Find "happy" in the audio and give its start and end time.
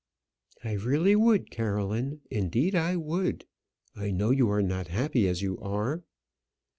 4.87-5.27